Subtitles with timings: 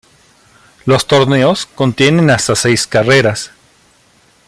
[0.85, 3.51] Los torneos contienen hasta seis carreras.